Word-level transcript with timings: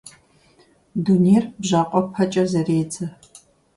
Дунейр 1.03 1.43
бжьакъуэпэкӀэ 1.61 2.43
зэредзэ. 2.51 3.05